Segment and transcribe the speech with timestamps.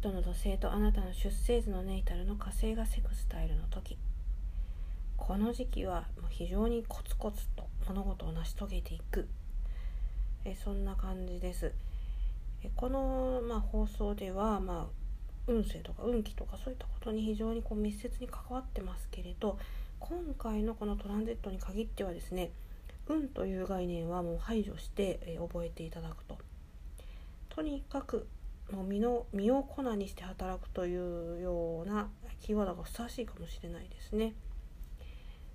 [0.00, 3.98] トの土星とあなたの出生図のネイタルの火星がセクスタイルの時
[5.18, 9.28] この時期は非常にコツコツと物事を成し遂げていく
[10.44, 11.72] えそんな感じです。
[12.62, 14.92] えこの、まあ、放送では、まあ、
[15.46, 19.58] 運勢とか運気とかそういったことに非常にこう密接に関わってますけれど
[19.98, 22.50] 今回のこのトランジットに限ってはですね
[23.06, 26.38] 運という概念はもう排除して、え覚えていただくと。
[27.48, 28.28] とにかく
[28.72, 32.08] もう身の身を粉にして働くというような
[32.40, 34.34] キーワードがふさわしいかもしれないですね。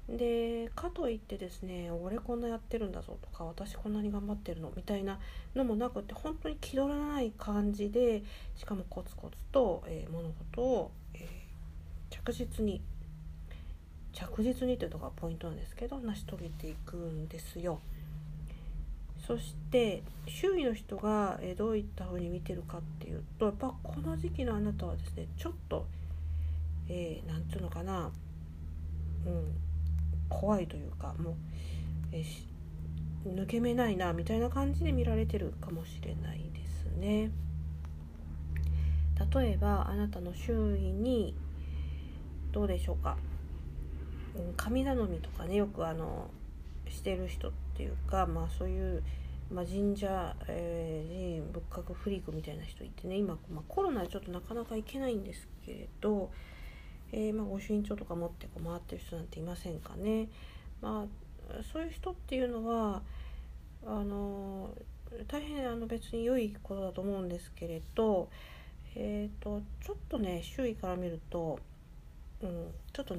[0.07, 5.19] でかといってですね俺こんなやってるんだぞとか私こんなに頑張ってるのみたいな
[5.55, 8.23] のもなくて本当に気取らない感じで
[8.55, 12.83] しかもコツコツと、えー、物事を、えー、着実に
[14.13, 17.79] 着実にというのがポイントなんですけど成し遂げていくんですよ。
[19.25, 25.87] そして周囲の人がどういった風に見てるかっていうとやっぱこの時期のあなたはですねちょっと
[26.87, 28.11] 何、えー、て言うのかな
[29.25, 29.55] うん
[30.29, 31.35] 怖いというかもう、
[32.11, 37.31] えー、抜け目ないなみたいな感じで見られてるかもしれないですね。
[39.33, 41.35] 例えばあなたの周囲に
[42.51, 43.17] どうでしょうか
[44.57, 46.29] 神頼みとかねよくあの
[46.89, 49.03] してる人ってていうかまあそういう、
[49.51, 56.31] まあ、神社、えー、寺院仏閣フリークみたいな人いてね今、まあ、コロナでちょっとなかなか行けないんですけれど、
[57.11, 60.29] えー、まあ、ご朱印帳とか持ってこう回ってる人なんていませんかね。
[60.81, 63.01] まあ、そういう人っていうのは
[63.85, 64.71] あの
[65.27, 68.29] 大変あの別に良いことだと思うんですけれど、
[68.95, 71.59] えーと、ちょっとね周囲から見ると、
[72.41, 73.15] うん、ちょっと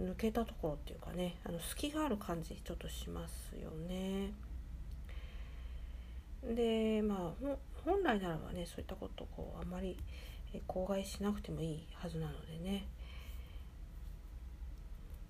[0.00, 4.32] 抜けたところっていうかねあの隙がある感じちょっとしますよね。
[6.42, 7.46] でまあ
[7.84, 9.96] 本来ならばねそういったことをこうあまり
[10.66, 12.86] 口外しなくてもいいはずなのでね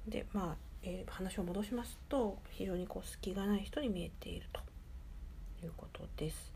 [0.09, 4.61] でまあ、えー、話を戻しますと非常にこう隙がない人に見えていると
[5.65, 6.53] いうことです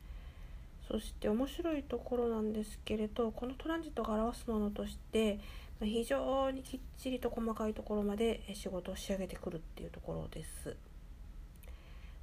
[0.89, 5.39] そして面白いところなんですけれどこのトランジットが表すものとして
[5.81, 10.77] 非常にきっちりと細かいところまで仕事を仕上げてくるっていうところです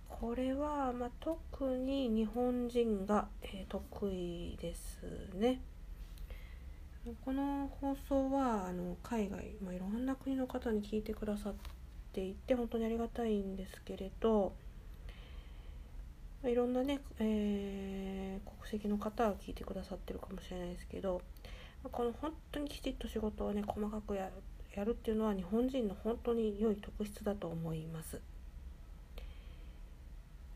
[0.07, 5.01] これは、まあ、特に日本人が、えー、得意です
[5.33, 5.59] ね。
[7.25, 11.53] この放送はあの海外、まあ、いろんな国の方に聞いてくださっ
[12.13, 14.53] ていて本当にありがたいんですけれど
[16.45, 21.21] いろんなね、えー、国籍の方は聞いてくださってるかもしれないですけど
[21.91, 24.29] この本当にきちっと仕事をね細かくや
[24.83, 28.19] るっていうのは日本人の本当に良い特質だと思います。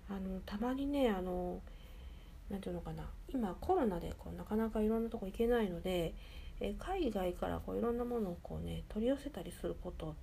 [0.10, 1.62] あのたまにねあの
[2.50, 3.04] 何て言うのかな。
[3.30, 6.14] 今コロナでこうなかなかいろんなとこ行けないので、
[6.62, 10.16] え海外からこういろんなものをこうね取り寄せたりすること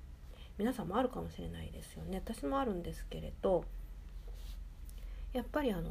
[0.58, 2.22] 皆さんもあるかもしれないですよね。
[2.24, 3.64] 私もあるんですけれど
[5.34, 5.90] やっぱりあの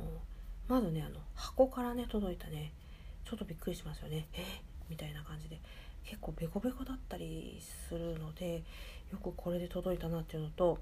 [0.68, 2.72] まずねあの箱からね届いたね
[3.26, 4.28] ちょっとびっくりしますよね。
[4.34, 4.44] え
[4.90, 5.60] みたいな感じで
[6.06, 8.64] 結構ベコベコだったりするので
[9.12, 10.80] よくこれで届いたなっていうのと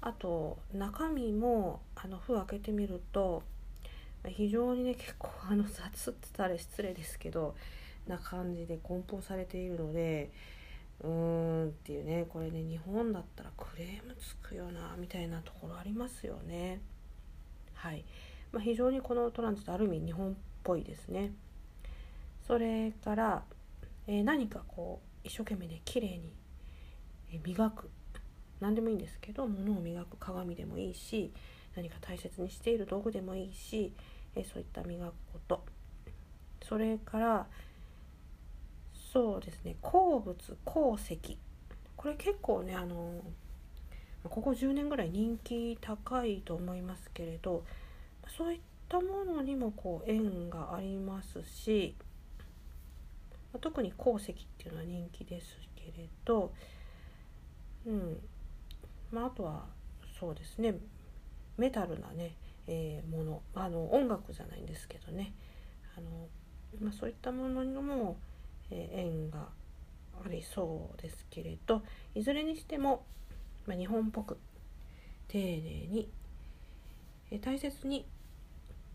[0.00, 3.42] あと中身もあの封開けてみると
[4.28, 7.54] 非常にね結構あの雑って言ったら失礼ですけど
[8.06, 10.30] な感じで梱包されているので
[11.00, 16.80] うーんっていうねこれね日本だったらクレームつくよなみたいなところありますよね。
[17.74, 18.04] はい、
[18.52, 21.32] まあ、非常にこのトランジットある意味日本っぽいですね。
[22.46, 23.42] それから、
[24.06, 26.32] えー、何かこう一生懸命ね綺麗に
[27.44, 27.90] 磨く。
[28.60, 30.16] 何でもいいんですけど物を磨く。
[30.18, 31.32] 鏡でもいいし
[31.74, 33.92] 何か大切にしている道具でもいいし
[34.34, 35.64] えそういった磨くこと。
[36.68, 37.46] それから
[39.12, 41.38] そうですね鉱物鉱石。
[41.96, 43.20] これ結構ねあの
[44.24, 47.64] ここ10年ぐらい人気高いと思いますけれど
[48.36, 51.94] そういったものにもこう縁がありますし
[53.58, 56.52] 特に鉱石っていうのは人気ですけれど
[57.86, 58.18] うん。
[59.10, 59.66] まああとは
[60.18, 60.74] そうですね。
[61.58, 63.42] メタルなね、えー、もの。
[63.54, 65.34] あの音楽じゃないんですけどね。
[65.96, 66.28] あの、
[66.80, 68.16] まあ、そういったものにも、
[68.70, 69.48] えー、縁が
[70.24, 71.82] ありそうですけれど
[72.14, 73.04] いずれにしても、
[73.66, 74.38] まあ、日本っぽく
[75.28, 76.08] 丁寧に、
[77.30, 78.06] えー、大切に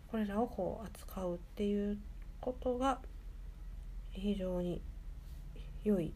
[0.10, 1.98] これらをこう扱うっていう
[2.40, 3.00] ことが
[4.20, 4.82] 非常に
[5.84, 6.14] 良い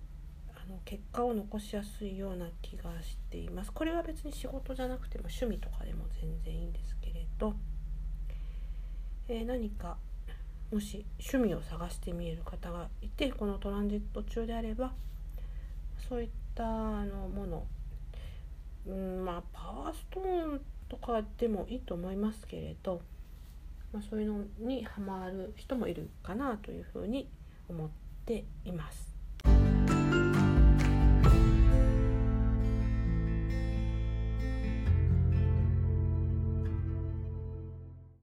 [0.49, 3.71] あの結果を残しやすいような気がしています。
[3.71, 7.55] これは別に仕事じゃなくても趣味とかでも全然いいんですけれど、
[9.27, 9.97] えー、何か
[10.71, 14.93] もし趣味を探してみえる方がいてこのトランジット中であれば
[16.07, 17.67] そういったあのもの、
[18.87, 23.01] うんまあパワーストーンとかでもいいと思いますけれど、
[23.93, 27.29] まあ、そういうのにハマる人もいるかなというふうに
[27.71, 27.89] 思っ
[28.25, 29.10] ています。